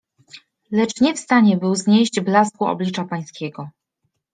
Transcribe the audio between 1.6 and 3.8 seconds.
znieść blasku Oblicza Pańskiego.